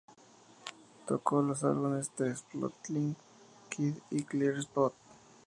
[1.05, 3.15] Tocó en los álbumes ""The Spotlight
[3.69, 4.95] Kid"" y ""Clear Spot"".